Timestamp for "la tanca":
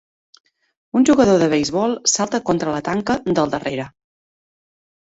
2.79-3.21